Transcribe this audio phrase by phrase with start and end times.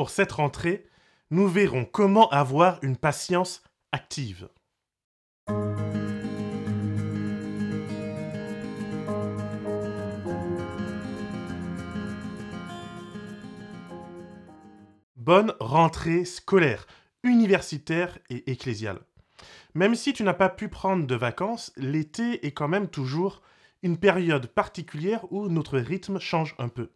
[0.00, 0.86] Pour cette rentrée,
[1.30, 3.62] nous verrons comment avoir une patience
[3.92, 4.48] active.
[15.16, 16.86] Bonne rentrée scolaire,
[17.22, 19.00] universitaire et ecclésiale.
[19.74, 23.42] Même si tu n'as pas pu prendre de vacances, l'été est quand même toujours
[23.82, 26.90] une période particulière où notre rythme change un peu.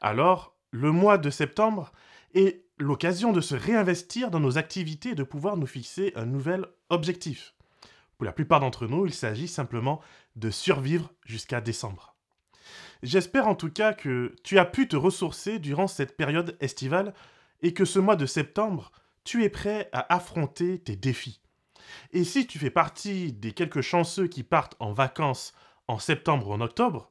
[0.00, 1.92] Alors, le mois de septembre
[2.38, 6.66] est l'occasion de se réinvestir dans nos activités et de pouvoir nous fixer un nouvel
[6.90, 7.54] objectif.
[8.16, 10.00] Pour la plupart d'entre nous, il s'agit simplement
[10.36, 12.14] de survivre jusqu'à décembre.
[13.02, 17.14] J'espère en tout cas que tu as pu te ressourcer durant cette période estivale
[17.62, 18.90] et que ce mois de septembre,
[19.24, 21.40] tu es prêt à affronter tes défis.
[22.12, 25.52] Et si tu fais partie des quelques chanceux qui partent en vacances
[25.86, 27.08] en septembre ou en octobre,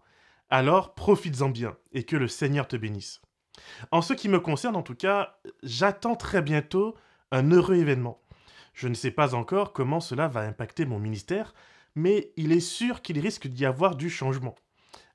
[0.50, 3.22] alors profites-en bien et que le Seigneur te bénisse.
[3.92, 6.96] En ce qui me concerne en tout cas, j'attends très bientôt
[7.32, 8.22] un heureux événement.
[8.74, 11.54] Je ne sais pas encore comment cela va impacter mon ministère,
[11.96, 14.56] mais il est sûr qu'il risque d'y avoir du changement.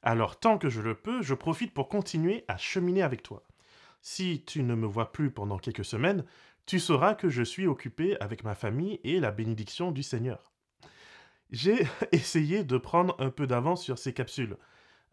[0.02, 3.44] Alors tant que je le peux, je profite pour continuer à cheminer avec toi.
[4.00, 6.24] Si tu ne me vois plus pendant quelques semaines,
[6.66, 10.50] tu sauras que je suis occupé avec ma famille et la bénédiction du Seigneur.
[11.50, 14.56] J'ai essayé de prendre un peu d'avance sur ces capsules,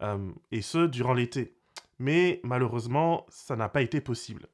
[0.02, 1.56] euh, et ce durant l'été.
[2.00, 4.48] Mais malheureusement, ça n'a pas été possible.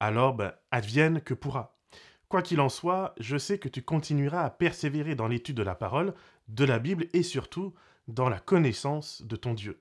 [0.00, 1.78] Alors, ben, advienne que pourra.
[2.28, 5.76] Quoi qu'il en soit, je sais que tu continueras à persévérer dans l'étude de la
[5.76, 6.14] parole,
[6.48, 7.74] de la Bible et surtout
[8.08, 9.80] dans la connaissance de ton Dieu.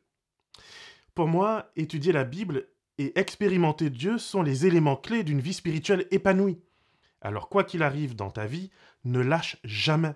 [1.15, 2.67] Pour moi, étudier la Bible
[2.99, 6.61] et expérimenter Dieu sont les éléments clés d'une vie spirituelle épanouie.
[7.21, 8.69] Alors quoi qu'il arrive dans ta vie,
[9.03, 10.15] ne lâche jamais.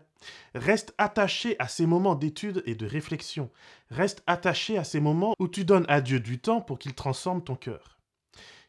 [0.55, 3.49] Reste attaché à ces moments d'étude et de réflexion.
[3.89, 7.43] Reste attaché à ces moments où tu donnes à Dieu du temps pour qu'il transforme
[7.43, 7.99] ton cœur.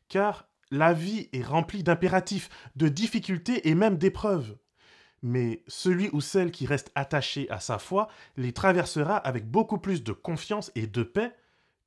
[0.08, 4.56] Car la vie est remplie d'impératifs, de difficultés et même d'épreuves.
[5.22, 10.02] Mais celui ou celle qui reste attaché à sa foi les traversera avec beaucoup plus
[10.02, 11.32] de confiance et de paix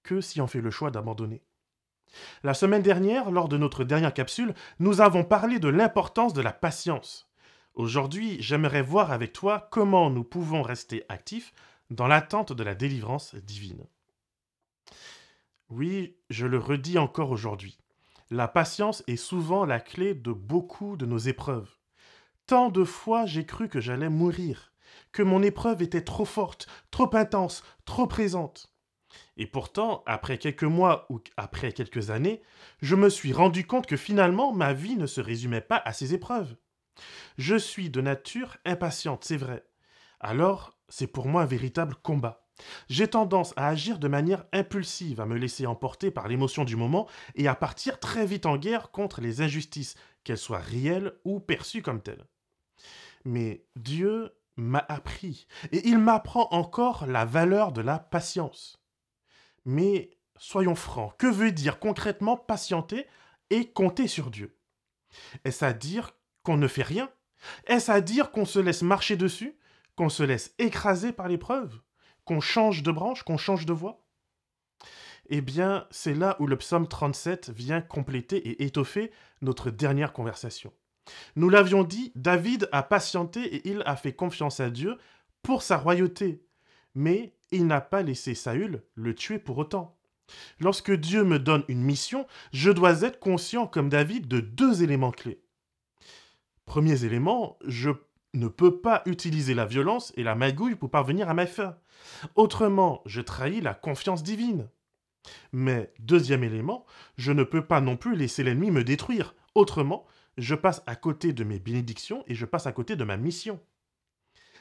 [0.04, 1.44] que si on fait le choix d'abandonner.
[2.44, 6.54] La semaine dernière, lors de notre dernière capsule, nous avons parlé de l'importance de la
[6.54, 7.30] patience.
[7.74, 11.54] Aujourd'hui, j'aimerais voir avec toi comment nous pouvons rester actifs
[11.90, 13.86] dans l'attente de la délivrance divine.
[15.70, 17.78] Oui, je le redis encore aujourd'hui.
[18.30, 21.70] La patience est souvent la clé de beaucoup de nos épreuves.
[22.46, 24.72] Tant de fois j'ai cru que j'allais mourir,
[25.12, 28.74] que mon épreuve était trop forte, trop intense, trop présente.
[29.38, 32.42] Et pourtant, après quelques mois ou après quelques années,
[32.82, 36.14] je me suis rendu compte que finalement ma vie ne se résumait pas à ces
[36.14, 36.56] épreuves.
[37.38, 39.64] Je suis de nature impatiente, c'est vrai.
[40.20, 42.48] Alors, c'est pour moi un véritable combat.
[42.90, 47.08] J'ai tendance à agir de manière impulsive, à me laisser emporter par l'émotion du moment
[47.36, 51.84] et à partir très vite en guerre contre les injustices, qu'elles soient réelles ou perçues
[51.84, 52.26] comme telles.
[53.26, 58.82] Mais Dieu m'a appris, et il m'apprend encore la valeur de la patience.
[59.68, 63.06] Mais soyons francs, que veut dire concrètement patienter
[63.50, 64.58] et compter sur Dieu?
[65.44, 67.12] Est-ce à dire qu'on ne fait rien?
[67.66, 69.60] Est-ce à dire qu'on se laisse marcher dessus
[69.98, 71.82] Qu'on se laisse écraser par l'épreuve
[72.24, 74.06] Qu'on change de branche Qu'on change de voie?
[75.30, 79.12] Eh bien, c'est là où le psaume 37 vient compléter et étoffer
[79.42, 80.72] notre dernière conversation.
[81.36, 84.98] Nous l'avions dit, David a patienté et il a fait confiance à Dieu
[85.42, 86.47] pour sa royauté.
[86.98, 89.96] Mais il n'a pas laissé Saül le tuer pour autant.
[90.60, 95.12] Lorsque Dieu me donne une mission, je dois être conscient, comme David, de deux éléments
[95.12, 95.40] clés.
[96.66, 97.92] Premier élément, je
[98.34, 101.78] ne peux pas utiliser la violence et la magouille pour parvenir à ma fin.
[102.34, 104.68] Autrement, je trahis la confiance divine.
[105.52, 106.84] Mais deuxième élément,
[107.16, 109.36] je ne peux pas non plus laisser l'ennemi me détruire.
[109.54, 110.08] Autrement,
[110.40, 113.60] je passe à côté de mes bénédictions et je passe à côté de ma mission.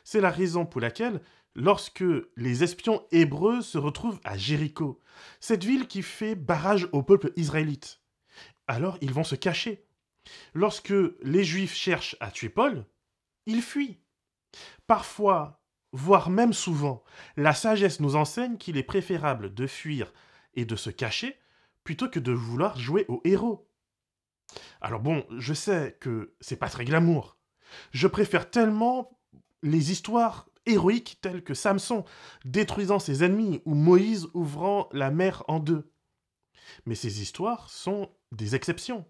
[0.09, 1.21] C'est la raison pour laquelle
[1.57, 2.05] lorsque
[2.37, 5.01] les espions hébreux se retrouvent à Jéricho,
[5.41, 8.01] cette ville qui fait barrage au peuple israélite.
[8.69, 9.85] Alors ils vont se cacher.
[10.55, 12.87] Lorsque les Juifs cherchent à tuer Paul,
[13.47, 13.99] ils fuient.
[14.87, 15.61] Parfois,
[15.91, 17.03] voire même souvent,
[17.37, 20.13] la sagesse nous enseigne qu'il est préférable de fuir
[20.55, 21.37] et de se cacher
[21.83, 23.69] plutôt que de vouloir jouer au héros.
[24.81, 27.37] Alors bon, je sais que c'est pas très glamour.
[27.91, 29.16] Je préfère tellement
[29.63, 32.05] les histoires héroïques tels que Samson
[32.45, 35.91] détruisant ses ennemis ou Moïse ouvrant la mer en deux.
[36.85, 39.05] Mais ces histoires sont des exceptions.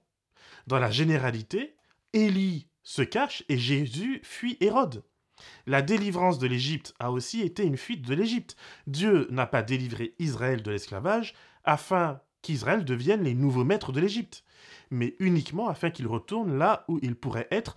[0.67, 1.77] Dans la généralité,
[2.13, 5.05] Élie se cache et Jésus fuit Hérode.
[5.67, 8.57] La délivrance de l'Égypte a aussi été une fuite de l'Égypte.
[8.87, 11.35] Dieu n'a pas délivré Israël de l'esclavage
[11.65, 14.45] afin qu'Israël devienne les nouveaux maîtres de l'Égypte.
[14.91, 17.75] mais uniquement afin qu'ils retournent là où ils pourraient être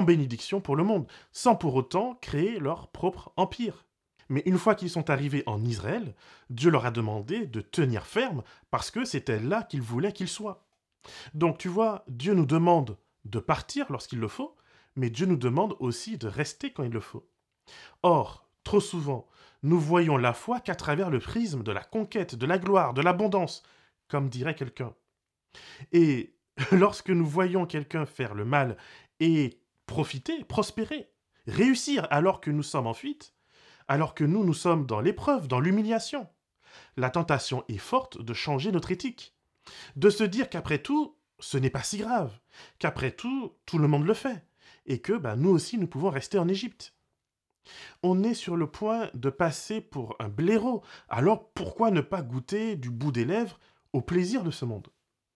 [0.00, 3.84] bénédiction pour le monde, sans pour autant créer leur propre empire.
[4.30, 6.14] Mais une fois qu'ils sont arrivés en Israël,
[6.48, 10.64] Dieu leur a demandé de tenir ferme parce que c'était là qu'il voulait qu'ils soient.
[11.34, 12.96] Donc tu vois, Dieu nous demande
[13.26, 14.56] de partir lorsqu'il le faut,
[14.96, 17.28] mais Dieu nous demande aussi de rester quand il le faut.
[18.02, 19.28] Or, trop souvent,
[19.62, 23.02] nous voyons la foi qu'à travers le prisme de la conquête, de la gloire, de
[23.02, 23.62] l'abondance,
[24.08, 24.94] comme dirait quelqu'un.
[25.92, 26.34] Et
[26.72, 28.76] lorsque nous voyons quelqu'un faire le mal
[29.20, 31.10] et profiter, prospérer,
[31.46, 33.34] réussir alors que nous sommes en fuite,
[33.88, 36.28] alors que nous, nous sommes dans l'épreuve, dans l'humiliation,
[36.96, 39.34] la tentation est forte de changer notre éthique,
[39.96, 42.38] de se dire qu'après tout, ce n'est pas si grave,
[42.78, 44.46] qu'après tout, tout le monde le fait,
[44.86, 46.94] et que ben, nous aussi, nous pouvons rester en Égypte.
[48.02, 52.76] On est sur le point de passer pour un blaireau, alors pourquoi ne pas goûter
[52.76, 53.60] du bout des lèvres
[53.92, 54.88] au plaisir de ce monde?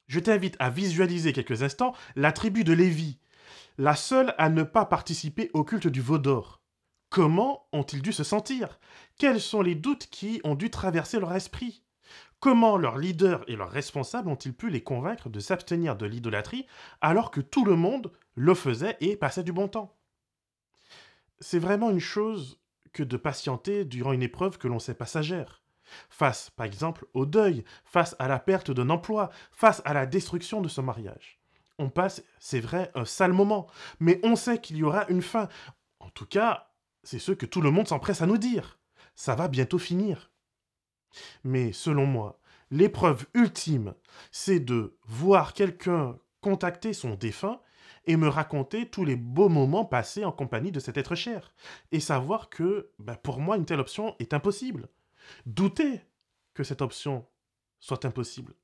[0.08, 3.18] Je t'invite à visualiser quelques instants la tribu de Lévi,
[3.78, 6.62] la seule à ne pas participer au culte du veau d'or.
[7.10, 8.78] Comment ont-ils dû se sentir?
[9.18, 11.84] Quels sont les doutes qui ont dû traverser leur esprit?
[12.40, 16.66] Comment leurs leaders et leurs responsables ont-ils pu les convaincre de s'abstenir de l'idolâtrie
[17.00, 19.96] alors que tout le monde le faisait et passait du bon temps?
[21.40, 22.60] C'est vraiment une chose
[22.92, 25.62] que de patienter durant une épreuve que l'on sait passagère.
[26.08, 30.60] Face, par exemple, au deuil, face à la perte d'un emploi, face à la destruction
[30.60, 31.40] de son mariage.
[31.78, 33.66] On passe, c'est vrai, un sale moment,
[34.00, 35.48] mais on sait qu'il y aura une fin.
[36.00, 38.78] En tout cas, c'est ce que tout le monde s'empresse à nous dire.
[39.14, 40.30] Ça va bientôt finir.
[41.44, 42.40] Mais selon moi,
[42.70, 43.94] l'épreuve ultime,
[44.30, 47.60] c'est de voir quelqu'un contacter son défunt
[48.06, 51.52] et me raconter tous les beaux moments passés en compagnie de cet être cher,
[51.92, 54.88] et savoir que ben, pour moi une telle option est impossible.
[55.44, 56.00] Douter
[56.54, 57.26] que cette option
[57.80, 58.54] soit impossible.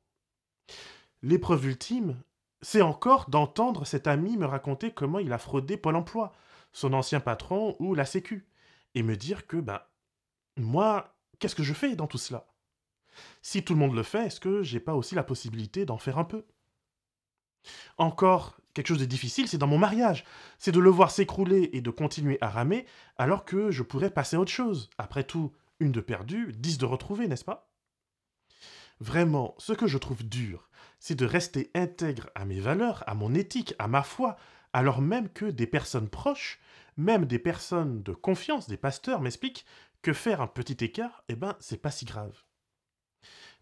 [1.23, 2.23] L'épreuve ultime,
[2.63, 6.33] c'est encore d'entendre cet ami me raconter comment il a fraudé Pôle emploi,
[6.73, 8.47] son ancien patron ou la Sécu,
[8.95, 9.81] et me dire que, ben,
[10.57, 12.47] moi, qu'est-ce que je fais dans tout cela?
[13.43, 16.19] Si tout le monde le fait, est-ce que j'ai pas aussi la possibilité d'en faire
[16.19, 16.47] un peu?
[17.99, 20.25] Encore quelque chose de difficile, c'est dans mon mariage.
[20.59, 22.87] C'est de le voir s'écrouler et de continuer à ramer
[23.19, 24.89] alors que je pourrais passer à autre chose.
[24.99, 27.71] Après tout, une de perdue, dix de retrouvée, n'est-ce pas?
[29.01, 30.69] Vraiment, ce que je trouve dur,
[31.03, 34.37] c'est de rester intègre à mes valeurs, à mon éthique, à ma foi,
[34.73, 36.61] alors même que des personnes proches,
[36.97, 39.67] même des personnes de confiance, des pasteurs, m'expliquent
[40.01, 42.45] que faire un petit écart, eh ben, c'est pas si grave.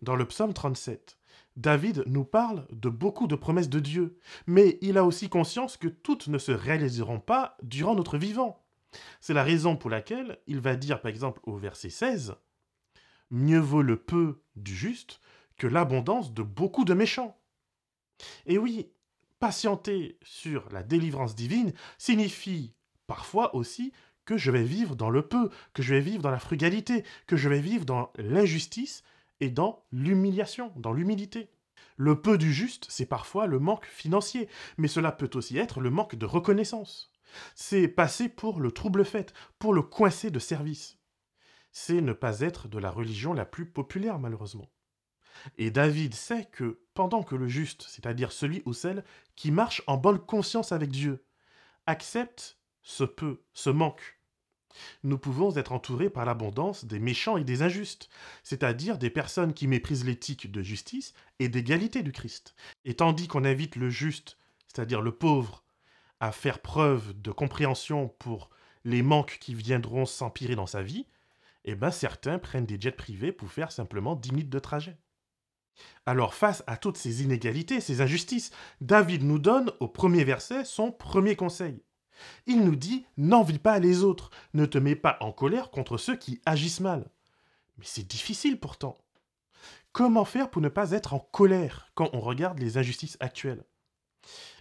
[0.02, 1.16] Dans le psaume 37,
[1.56, 5.88] David nous parle de beaucoup de promesses de Dieu, mais il a aussi conscience que
[5.88, 8.62] toutes ne se réaliseront pas durant notre vivant.
[9.22, 12.34] C'est la raison pour laquelle il va dire, par exemple, au verset 16,
[13.31, 15.22] Mieux vaut le peu du juste
[15.66, 17.36] l'abondance de beaucoup de méchants.
[18.46, 18.90] Et oui,
[19.38, 22.74] patienter sur la délivrance divine signifie
[23.06, 23.92] parfois aussi
[24.24, 27.36] que je vais vivre dans le peu, que je vais vivre dans la frugalité, que
[27.36, 29.02] je vais vivre dans l'injustice
[29.40, 31.50] et dans l'humiliation, dans l'humilité.
[31.96, 34.48] Le peu du juste, c'est parfois le manque financier,
[34.78, 37.12] mais cela peut aussi être le manque de reconnaissance.
[37.54, 40.98] C'est passer pour le trouble fait, pour le coincé de service.
[41.72, 44.70] C'est ne pas être de la religion la plus populaire, malheureusement.
[45.59, 49.05] Et David sait que pendant que le juste, c'est-à-dire celui ou celle
[49.37, 51.25] qui marche en bonne conscience avec Dieu,
[51.87, 54.20] accepte ce peu, ce manque,
[55.03, 58.08] nous pouvons être entourés par l'abondance des méchants et des injustes,
[58.43, 62.55] c'est-à-dire des personnes qui méprisent l'éthique de justice et d'égalité du Christ.
[62.84, 64.37] Et tandis qu'on invite le juste,
[64.69, 65.65] c'est-à-dire le pauvre,
[66.20, 68.51] à faire preuve de compréhension pour
[68.84, 71.06] les manques qui viendront s'empirer dans sa vie,
[71.65, 74.96] eh ben certains prennent des jets privés pour faire simplement 10 minutes de trajet.
[76.06, 78.50] Alors face à toutes ces inégalités, ces injustices,
[78.81, 81.82] David nous donne au premier verset son premier conseil.
[82.46, 86.17] Il nous dit N'envie pas les autres, ne te mets pas en colère contre ceux
[86.17, 87.10] qui agissent mal.
[87.79, 88.98] Mais c'est difficile pourtant.
[89.93, 93.65] Comment faire pour ne pas être en colère quand on regarde les injustices actuelles?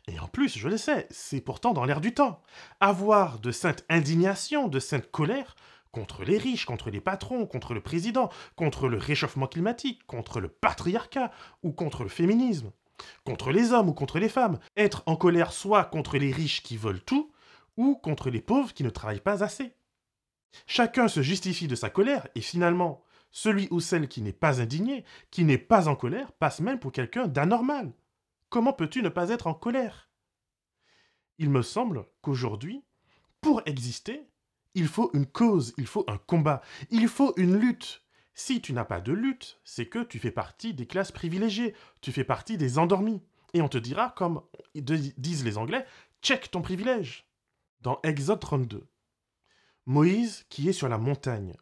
[0.07, 2.41] Et en plus, je le sais, c'est pourtant dans l'air du temps.
[2.79, 5.55] Avoir de sainte indignation, de sainte colère
[5.91, 10.49] contre les riches, contre les patrons, contre le président, contre le réchauffement climatique, contre le
[10.49, 11.31] patriarcat
[11.63, 12.71] ou contre le féminisme,
[13.23, 14.59] contre les hommes ou contre les femmes.
[14.77, 17.31] Être en colère soit contre les riches qui veulent tout,
[17.77, 19.73] ou contre les pauvres qui ne travaillent pas assez.
[20.67, 25.05] Chacun se justifie de sa colère et finalement, celui ou celle qui n'est pas indigné,
[25.31, 27.93] qui n'est pas en colère, passe même pour quelqu'un d'anormal.
[28.49, 30.09] Comment peux-tu ne pas être en colère?
[31.37, 32.83] Il me semble qu'aujourd'hui,
[33.39, 34.28] pour exister,
[34.75, 38.03] il faut une cause, il faut un combat, il faut une lutte.
[38.33, 42.11] Si tu n'as pas de lutte, c'est que tu fais partie des classes privilégiées, tu
[42.11, 43.21] fais partie des endormis.
[43.53, 44.41] Et on te dira, comme
[44.75, 45.85] disent les Anglais,
[46.21, 47.25] check ton privilège.
[47.81, 48.87] Dans Exode 32,
[49.85, 51.53] Moïse qui est sur la montagne.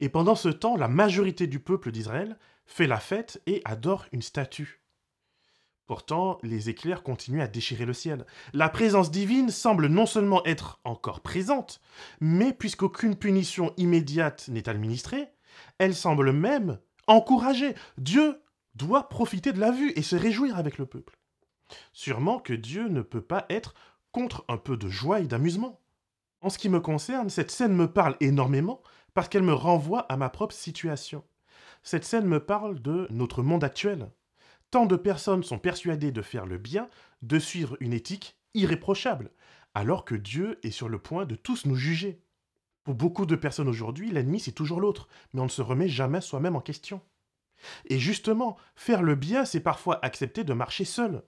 [0.00, 4.22] Et pendant ce temps, la majorité du peuple d'Israël fait la fête et adore une
[4.22, 4.79] statue.
[5.90, 8.24] Pourtant, les éclairs continuent à déchirer le ciel.
[8.52, 11.80] La présence divine semble non seulement être encore présente,
[12.20, 15.30] mais puisqu'aucune punition immédiate n'est administrée,
[15.78, 16.78] elle semble même
[17.08, 17.74] encourager.
[17.98, 18.40] Dieu
[18.76, 21.18] doit profiter de la vue et se réjouir avec le peuple.
[21.92, 23.74] Sûrement que Dieu ne peut pas être
[24.12, 25.80] contre un peu de joie et d'amusement.
[26.40, 28.80] En ce qui me concerne, cette scène me parle énormément
[29.12, 31.24] parce qu'elle me renvoie à ma propre situation.
[31.82, 34.08] Cette scène me parle de notre monde actuel.
[34.70, 36.88] Tant de personnes sont persuadées de faire le bien,
[37.22, 39.30] de suivre une éthique irréprochable,
[39.74, 42.22] alors que Dieu est sur le point de tous nous juger.
[42.84, 46.20] Pour beaucoup de personnes aujourd'hui, l'ennemi c'est toujours l'autre, mais on ne se remet jamais
[46.20, 47.00] soi-même en question.
[47.86, 51.22] Et justement, faire le bien, c'est parfois accepter de marcher seul.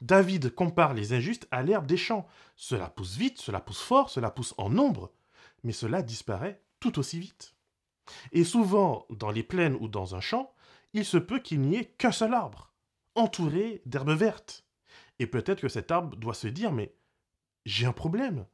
[0.00, 2.26] David compare les injustes à l'herbe des champs.
[2.56, 5.12] Cela pousse vite, cela pousse fort, cela pousse en nombre,
[5.62, 7.54] mais cela disparaît tout aussi vite.
[8.32, 10.52] Et souvent, dans les plaines ou dans un champ,
[10.94, 12.67] il se peut qu'il n'y ait qu'un seul arbre,
[13.18, 14.64] entouré d'herbes vertes.
[15.18, 16.94] Et peut-être que cet arbre doit se dire, mais
[17.66, 18.46] j'ai un problème.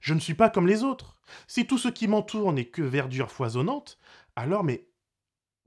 [0.00, 1.20] Je ne suis pas comme les autres.
[1.46, 3.98] Si tout ce qui m'entoure n'est que verdure foisonnante,
[4.36, 4.88] alors mais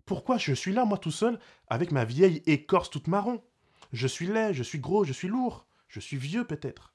[0.05, 3.43] pourquoi je suis là, moi tout seul, avec ma vieille écorce toute marron?
[3.91, 6.93] Je suis laid, je suis gros, je suis lourd, je suis vieux peut-être.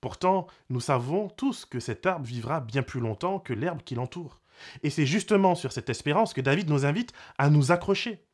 [0.00, 4.40] Pourtant, nous savons tous que cet arbre vivra bien plus longtemps que l'herbe qui l'entoure.
[4.82, 8.26] Et c'est justement sur cette espérance que David nous invite à nous accrocher.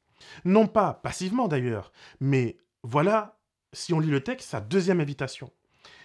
[0.44, 3.38] Non pas passivement d'ailleurs, mais voilà,
[3.72, 5.52] si on lit le texte, sa deuxième invitation.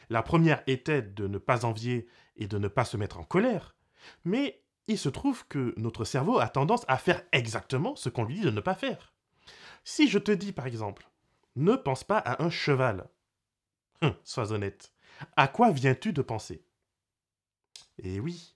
[0.10, 3.75] La première était de ne pas envier et de ne pas se mettre en colère,
[4.25, 8.36] mais il se trouve que notre cerveau a tendance à faire exactement ce qu'on lui
[8.36, 9.13] dit de ne pas faire.
[9.84, 11.10] Si je te dis par exemple,
[11.56, 13.10] ne pense pas à un cheval,
[14.01, 14.91] hum, sois honnête,
[15.38, 16.65] à quoi viens-tu de penser?
[18.00, 18.56] Eh oui,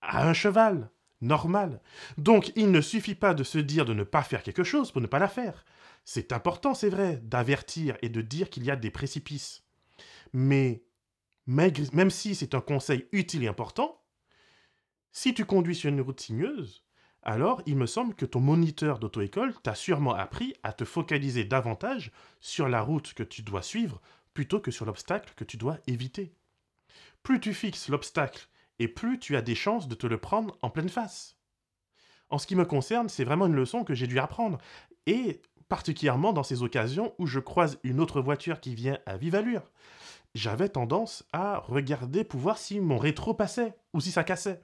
[0.00, 0.90] à un cheval,
[1.26, 1.80] normal.
[2.18, 5.00] Donc il ne suffit pas de se dire de ne pas faire quelque chose pour
[5.00, 5.64] ne pas la faire.
[6.04, 9.64] C'est important, c'est vrai, d'avertir et de dire qu'il y a des précipices.
[10.32, 10.84] Mais
[11.46, 14.02] même si c'est un conseil utile et important,
[15.12, 16.84] si tu conduis sur une route sinueuse,
[17.22, 22.12] alors il me semble que ton moniteur d'auto-école t'a sûrement appris à te focaliser davantage
[22.40, 24.00] sur la route que tu dois suivre
[24.32, 26.34] plutôt que sur l'obstacle que tu dois éviter.
[27.22, 28.46] Plus tu fixes l'obstacle
[28.78, 31.36] et plus tu as des chances de te le prendre en pleine face.
[32.28, 34.58] En ce qui me concerne, c'est vraiment une leçon que j'ai dû apprendre,
[35.06, 39.34] et particulièrement dans ces occasions où je croise une autre voiture qui vient à vive
[39.34, 39.70] allure.
[40.34, 44.62] J'avais tendance à regarder pour voir si mon rétro passait ou si ça cassait.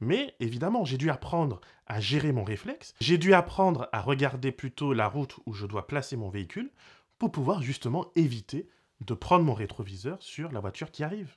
[0.00, 4.92] Mais évidemment, j'ai dû apprendre à gérer mon réflexe, j'ai dû apprendre à regarder plutôt
[4.92, 6.70] la route où je dois placer mon véhicule
[7.18, 8.68] pour pouvoir justement éviter
[9.00, 11.36] de prendre mon rétroviseur sur la voiture qui arrive.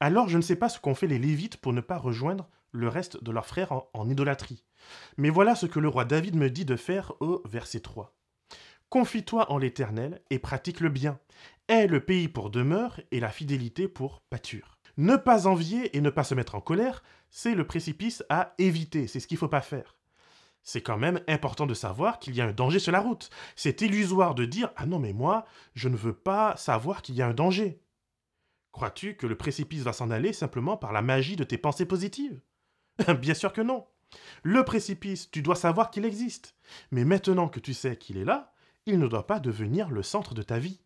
[0.00, 2.88] Alors je ne sais pas ce qu'ont fait les Lévites pour ne pas rejoindre le
[2.88, 4.64] reste de leurs frères en, idolâtrie.
[5.16, 8.14] Mais voilà ce que le roi David me dit de faire au verset 3.
[8.88, 11.18] Confie-toi en l'Éternel et pratique le bien.
[11.68, 14.78] Aie le pays pour demeure et la fidélité pour pâture.
[14.96, 19.06] Ne pas envier et ne pas se mettre en colère, c'est le précipice à éviter,
[19.06, 19.96] c'est ce qu'il ne faut pas faire.
[20.62, 23.30] C'est quand même important de savoir qu'il y a un danger sur la route.
[23.56, 27.22] C'est illusoire de dire Ah non, mais moi, je ne veux pas savoir qu'il y
[27.22, 27.80] a un danger.
[28.72, 32.40] Crois-tu que le précipice va s'en aller simplement par la magie de tes pensées positives?
[33.20, 33.86] Bien sûr que non.
[34.42, 36.54] Le précipice, tu dois savoir qu'il existe.
[36.90, 38.52] Mais maintenant que tu sais qu'il est là,
[38.86, 40.80] il ne doit pas devenir le centre de ta vie.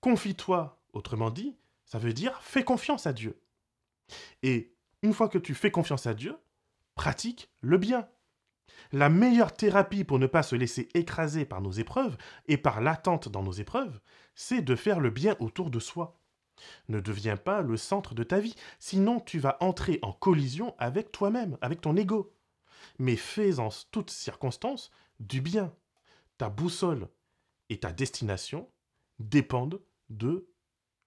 [0.00, 3.40] Confie-toi, autrement dit, ça veut dire fais confiance à Dieu.
[4.42, 6.36] Et une fois que tu fais confiance à Dieu,
[6.94, 8.08] pratique le bien.
[8.92, 13.28] La meilleure thérapie pour ne pas se laisser écraser par nos épreuves et par l'attente
[13.28, 14.00] dans nos épreuves,
[14.34, 16.18] c'est de faire le bien autour de soi.
[16.88, 21.12] Ne deviens pas le centre de ta vie, sinon tu vas entrer en collision avec
[21.12, 22.32] toi-même, avec ton ego.
[22.98, 25.74] Mais fais en toutes circonstances du bien.
[26.38, 27.08] Ta boussole
[27.68, 28.70] et ta destination
[29.18, 30.48] dépendent de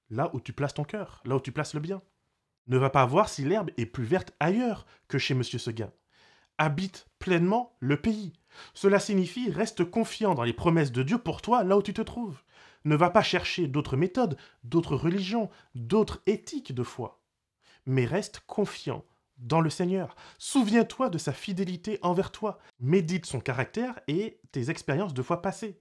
[0.09, 2.01] là où tu places ton cœur, là où tu places le bien.
[2.67, 5.43] Ne va pas voir si l'herbe est plus verte ailleurs que chez M.
[5.43, 5.91] Seguin.
[6.57, 8.33] Habite pleinement le pays.
[8.73, 12.01] Cela signifie reste confiant dans les promesses de Dieu pour toi là où tu te
[12.01, 12.43] trouves.
[12.85, 17.21] Ne va pas chercher d'autres méthodes, d'autres religions, d'autres éthiques de foi,
[17.85, 19.03] mais reste confiant
[19.37, 20.15] dans le Seigneur.
[20.37, 22.59] Souviens-toi de sa fidélité envers toi.
[22.79, 25.79] Médite son caractère et tes expériences de foi passées.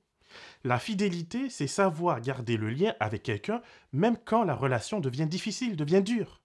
[0.65, 3.63] La fidélité, c'est savoir garder le lien avec quelqu'un
[3.93, 6.43] même quand la relation devient difficile, devient dure.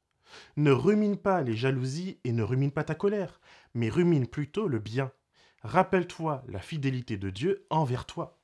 [0.58, 3.40] Ne rumine pas les jalousies et ne rumine pas ta colère,
[3.74, 5.12] mais rumine plutôt le bien.
[5.62, 8.40] Rappelle-toi la fidélité de Dieu envers toi.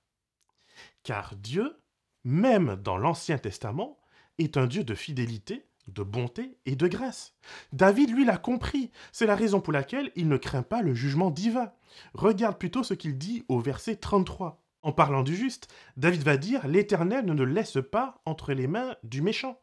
[1.04, 1.82] Car Dieu,
[2.24, 3.98] même dans l'Ancien Testament,
[4.38, 7.34] est un Dieu de fidélité, de bonté et de grâce.
[7.74, 8.92] David, lui, l'a compris.
[9.12, 11.72] C'est la raison pour laquelle il ne craint pas le jugement divin.
[12.14, 14.64] Regarde plutôt ce qu'il dit au verset 33.
[14.82, 18.96] En parlant du juste, David va dire L'Éternel ne le laisse pas entre les mains
[19.04, 19.60] du méchant,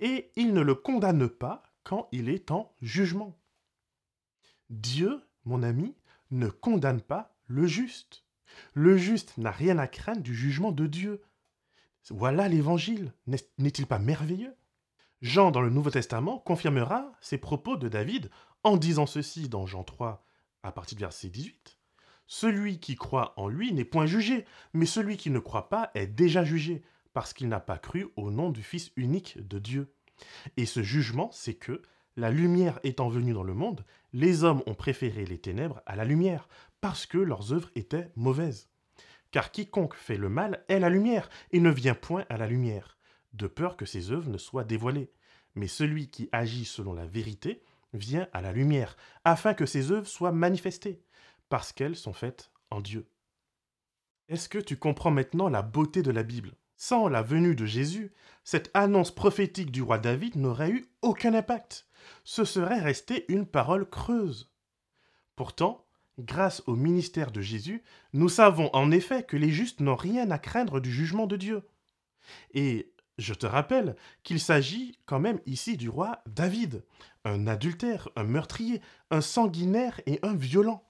[0.00, 3.38] et il ne le condamne pas quand il est en jugement.
[4.68, 5.94] Dieu, mon ami,
[6.30, 8.24] ne condamne pas le juste.
[8.74, 11.22] Le juste n'a rien à craindre du jugement de Dieu.
[12.10, 13.12] Voilà l'évangile.
[13.26, 14.54] N'est-il pas merveilleux?
[15.20, 18.30] Jean, dans le Nouveau Testament, confirmera ces propos de David
[18.62, 20.24] en disant ceci dans Jean 3,
[20.62, 21.78] à partir du verset 18.
[22.26, 26.06] Celui qui croit en lui n'est point jugé, mais celui qui ne croit pas est
[26.06, 26.82] déjà jugé,
[27.14, 29.94] parce qu'il n'a pas cru au nom du Fils unique de Dieu.
[30.56, 31.82] Et ce jugement, c'est que,
[32.16, 36.04] la lumière étant venue dans le monde, les hommes ont préféré les ténèbres à la
[36.04, 36.48] lumière,
[36.80, 38.68] parce que leurs œuvres étaient mauvaises.
[39.30, 42.96] Car quiconque fait le mal est la lumière, et ne vient point à la lumière,
[43.32, 45.12] de peur que ses œuvres ne soient dévoilées.
[45.54, 50.06] Mais celui qui agit selon la vérité vient à la lumière, afin que ses œuvres
[50.06, 51.02] soient manifestées,
[51.48, 53.06] parce qu'elles sont faites en Dieu.
[54.28, 56.54] Est-ce que tu comprends maintenant la beauté de la Bible?
[56.76, 58.12] Sans la venue de Jésus,
[58.44, 61.88] cette annonce prophétique du roi David n'aurait eu aucun impact.
[62.24, 64.52] Ce serait resté une parole creuse.
[65.34, 65.87] Pourtant,
[66.18, 67.82] grâce au ministère de Jésus,
[68.12, 71.62] nous savons en effet que les justes n'ont rien à craindre du jugement de Dieu.
[72.52, 76.84] Et je te rappelle qu'il s'agit quand même ici du roi David,
[77.24, 80.84] un adultère, un meurtrier, un sanguinaire et un violent.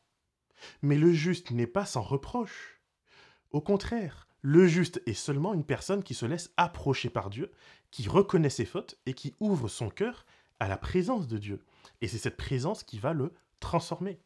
[0.83, 2.81] Mais le juste n'est pas sans reproche.
[3.51, 7.51] Au contraire, le juste est seulement une personne qui se laisse approcher par Dieu,
[7.91, 10.27] qui reconnaît ses fautes et qui ouvre son cœur
[10.61, 11.65] à la présence de Dieu.
[12.01, 14.21] Et c'est cette présence qui va le transformer.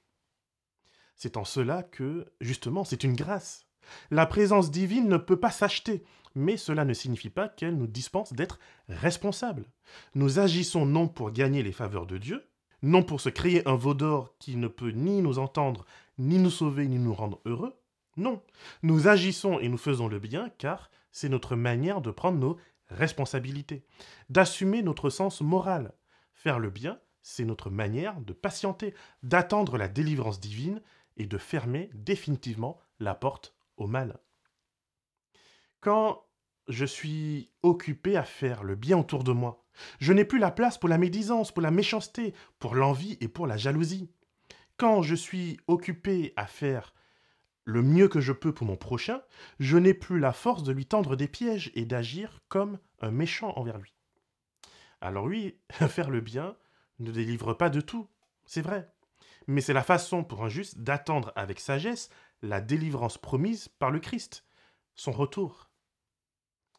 [1.17, 3.67] C'est en cela que, justement, c'est une grâce.
[4.11, 6.05] La présence divine ne peut pas s'acheter,
[6.35, 9.67] mais cela ne signifie pas qu'elle nous dispense d'être responsables.
[10.15, 12.49] Nous agissons non pour gagner les faveurs de Dieu,
[12.83, 15.85] non pour se créer un veau d'or qui ne peut ni nous entendre,
[16.19, 17.75] ni nous sauver, ni nous rendre heureux.
[18.17, 18.43] Non,
[18.83, 22.57] nous agissons et nous faisons le bien car c'est notre manière de prendre nos
[22.89, 23.85] responsabilités,
[24.29, 25.93] d'assumer notre sens moral.
[26.35, 30.83] Faire le bien, c'est notre manière de patienter, d'attendre la délivrance divine
[31.27, 34.21] de fermer définitivement la porte au mal.
[35.81, 36.25] Quand
[36.69, 39.65] je suis occupé à faire le bien autour de moi,
[39.99, 43.47] je n'ai plus la place pour la médisance, pour la méchanceté, pour l'envie et pour
[43.47, 44.11] la jalousie.
[44.77, 46.95] Quand je suis occupé à faire
[47.65, 49.23] le mieux que je peux pour mon prochain,
[49.61, 53.53] je n'ai plus la force de lui tendre des pièges et d'agir comme un méchant
[53.57, 53.95] envers lui.
[55.01, 55.59] Alors oui,
[55.89, 56.57] faire le bien
[56.99, 58.09] ne délivre pas de tout,
[58.47, 58.89] c'est vrai.
[59.47, 62.09] Mais c'est la façon pour un juste d'attendre avec sagesse
[62.43, 64.45] la délivrance promise par le Christ,
[64.95, 65.71] son retour.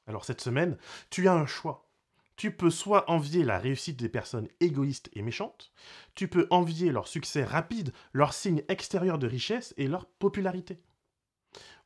[0.08, 0.78] Alors cette semaine,
[1.10, 1.90] tu as un choix.
[2.36, 5.72] Tu peux soit envier la réussite des personnes égoïstes et méchantes,
[6.16, 10.82] tu peux envier leur succès rapide, leur signe extérieur de richesse et leur popularité.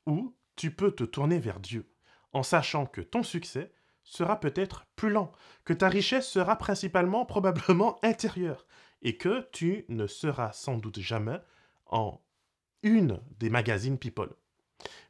[0.06, 1.92] Ou tu peux te tourner vers Dieu,
[2.32, 5.34] en sachant que ton succès sera peut-être plus lent,
[5.66, 8.66] que ta richesse sera principalement probablement intérieure,
[9.02, 11.40] et que tu ne seras sans doute jamais
[11.86, 12.22] en
[12.84, 14.36] une des magazines People.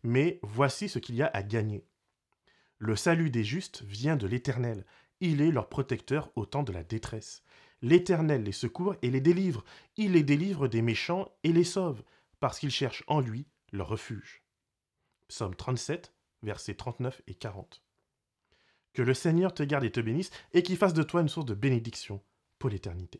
[0.04, 1.86] Mais voici ce qu'il y a à gagner.
[2.80, 4.86] Le salut des justes vient de l'Éternel.
[5.20, 7.44] Il est leur protecteur au temps de la détresse.
[7.82, 9.64] L'Éternel les secourt et les délivre.
[9.98, 12.04] Il les délivre des méchants et les sauve,
[12.40, 14.44] parce qu'ils cherchent en lui leur refuge.
[15.28, 17.84] Psaume 37, versets 39 et 40.
[18.94, 21.46] Que le Seigneur te garde et te bénisse, et qu'il fasse de toi une source
[21.46, 22.24] de bénédiction
[22.60, 23.20] pour l'éternité.